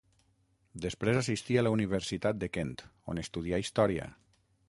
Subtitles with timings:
[0.85, 2.73] Després assistí a la Universitat de Kent,
[3.13, 4.09] on estudià història.